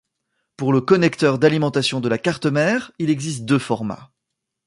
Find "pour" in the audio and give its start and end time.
0.57-0.73